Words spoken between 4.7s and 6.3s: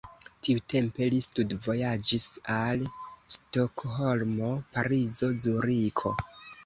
Parizo, Zuriko.